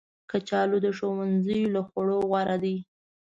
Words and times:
کچالو 0.29 0.77
د 0.85 0.87
ښوونځي 0.97 1.61
له 1.73 1.81
خوړو 1.87 2.17
غوره 2.29 2.57
دي 2.63 2.77